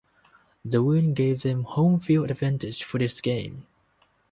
[0.65, 3.67] The win gave them homefield advantage for this game.